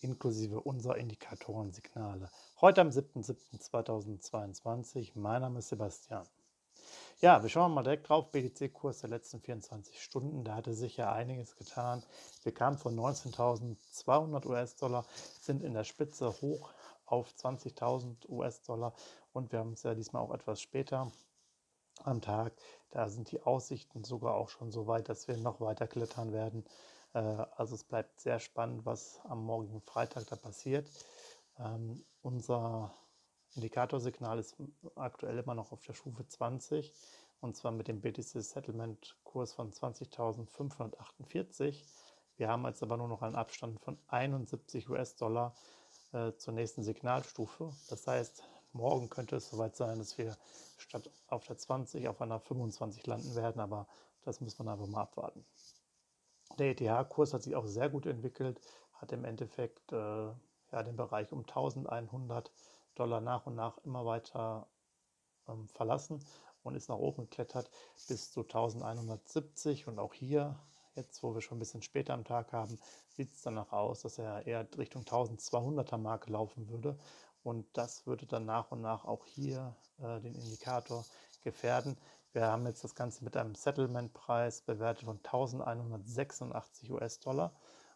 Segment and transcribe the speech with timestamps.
[0.00, 2.28] inklusive unserer Indikatorensignale.
[2.60, 5.12] Heute am 7.7.2022.
[5.14, 6.26] Mein Name ist Sebastian.
[7.20, 8.30] Ja, wir schauen mal direkt drauf.
[8.30, 10.44] BTC-Kurs der letzten 24 Stunden.
[10.44, 12.02] Da hatte sich ja einiges getan.
[12.42, 15.06] Wir kamen von 19.200 US-Dollar,
[15.40, 16.70] sind in der Spitze hoch
[17.06, 18.92] auf 20.000 US-Dollar
[19.32, 21.10] und wir haben es ja diesmal auch etwas später
[22.04, 22.52] am Tag.
[22.90, 26.64] Da sind die Aussichten sogar auch schon so weit, dass wir noch weiter klettern werden.
[27.16, 30.90] Äh, also es bleibt sehr spannend, was am morgigen Freitag da passiert.
[31.58, 32.94] Ähm, unser
[33.54, 34.56] Indikatorsignal ist
[34.94, 36.92] aktuell immer noch auf der Stufe 20
[37.40, 41.82] und zwar mit dem BTC Settlement Kurs von 20.548.
[42.36, 45.54] Wir haben jetzt aber nur noch einen Abstand von 71 US-Dollar
[46.12, 47.72] äh, zur nächsten Signalstufe.
[47.88, 50.36] Das heißt, morgen könnte es soweit sein, dass wir
[50.76, 53.86] statt auf der 20 auf einer 25 landen werden, aber
[54.24, 55.46] das muss man einfach mal abwarten.
[56.58, 58.60] Der ETH-Kurs hat sich auch sehr gut entwickelt,
[58.94, 62.50] hat im Endeffekt äh, ja, den Bereich um 1100
[62.94, 64.66] Dollar nach und nach immer weiter
[65.48, 66.24] ähm, verlassen
[66.62, 67.70] und ist nach oben geklettert
[68.08, 70.58] bis zu 1170 und auch hier,
[70.94, 74.18] jetzt wo wir schon ein bisschen später am Tag haben, sieht es danach aus, dass
[74.18, 76.98] er eher Richtung 1200er Marke laufen würde.
[77.42, 81.04] Und das würde dann nach und nach auch hier äh, den Indikator
[81.46, 81.96] gefährden.
[82.32, 87.52] Wir haben jetzt das Ganze mit einem Settlement-Preis bewertet von 1186 US-Dollar.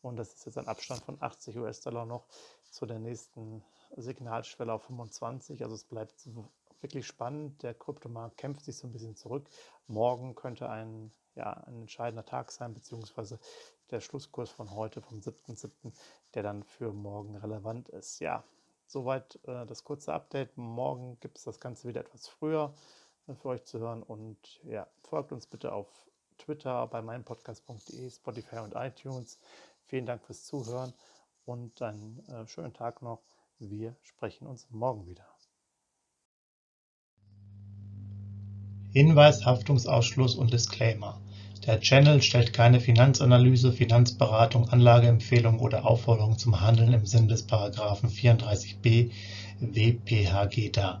[0.00, 2.28] Und das ist jetzt ein Abstand von 80 US-Dollar noch
[2.70, 3.64] zu der nächsten
[3.96, 5.60] Signalschwelle auf 25.
[5.64, 6.14] Also es bleibt
[6.80, 7.64] wirklich spannend.
[7.64, 9.48] Der Kryptomarkt kämpft sich so ein bisschen zurück.
[9.88, 13.40] Morgen könnte ein, ja, ein entscheidender Tag sein, beziehungsweise
[13.90, 15.92] der Schlusskurs von heute, vom 7.7.,
[16.34, 18.20] der dann für morgen relevant ist.
[18.20, 18.44] Ja,
[18.86, 20.56] soweit äh, das kurze Update.
[20.56, 22.72] Morgen gibt es das Ganze wieder etwas früher
[23.26, 24.02] für euch zu hören.
[24.02, 25.88] Und ja, folgt uns bitte auf
[26.38, 29.38] Twitter, bei meinpodcast.de, Spotify und iTunes.
[29.86, 30.92] Vielen Dank fürs Zuhören
[31.44, 33.22] und einen äh, schönen Tag noch.
[33.58, 35.26] Wir sprechen uns morgen wieder.
[38.92, 41.20] Hinweis, Haftungsausschluss und Disclaimer.
[41.66, 48.10] Der Channel stellt keine Finanzanalyse, Finanzberatung, Anlageempfehlung oder Aufforderung zum Handeln im Sinne des Paragraphen
[48.10, 49.12] 34b
[49.60, 51.00] WPHG dar.